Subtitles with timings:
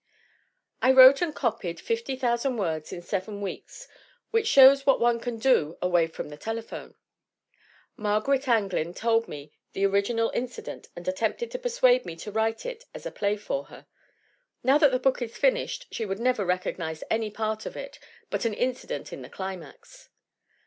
[0.81, 3.87] "I wrote and copied 50,000 words in seven weeks
[4.31, 6.89] which shows what one can do away from the tele phone.
[6.93, 6.93] ^
[7.97, 12.65] Margaret Anglin told me the original inci dent and attempted to persuade me to write
[12.65, 13.85] it as a play for her.
[14.63, 17.99] Now that the book is finished she would never recognize any part of it
[18.31, 20.09] but an incident in the climax.